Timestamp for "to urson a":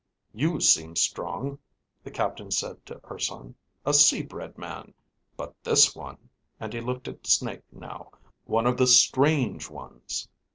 2.87-3.93